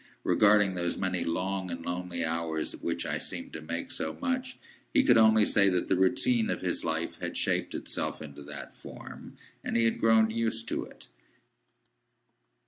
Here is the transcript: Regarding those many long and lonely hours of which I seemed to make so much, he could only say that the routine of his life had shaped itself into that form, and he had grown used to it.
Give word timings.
Regarding 0.23 0.73
those 0.73 0.97
many 0.97 1.23
long 1.23 1.69
and 1.69 1.85
lonely 1.85 2.25
hours 2.25 2.73
of 2.73 2.81
which 2.83 3.05
I 3.05 3.19
seemed 3.19 3.53
to 3.53 3.61
make 3.61 3.91
so 3.91 4.15
much, 4.19 4.57
he 4.91 5.03
could 5.03 5.19
only 5.19 5.45
say 5.45 5.69
that 5.69 5.89
the 5.89 5.95
routine 5.95 6.49
of 6.49 6.61
his 6.61 6.83
life 6.83 7.19
had 7.19 7.37
shaped 7.37 7.75
itself 7.75 8.19
into 8.19 8.41
that 8.45 8.75
form, 8.75 9.37
and 9.63 9.77
he 9.77 9.83
had 9.85 9.99
grown 9.99 10.31
used 10.31 10.67
to 10.69 10.85
it. 10.85 11.07